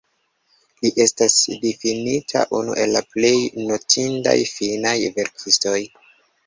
Li 0.85 0.89
estas 1.05 1.35
difinita 1.67 2.43
unu 2.61 2.79
el 2.85 2.97
la 2.99 3.05
plej 3.15 3.35
notindaj 3.69 4.37
finnaj 4.57 4.97
verkistoj. 5.21 5.81